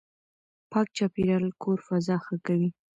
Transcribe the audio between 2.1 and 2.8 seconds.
ښه کوي.